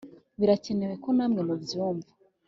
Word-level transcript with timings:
Birakenewe 0.39 0.95
ko 1.03 1.09
namwe 1.17 1.41
mubyumva 1.47 2.09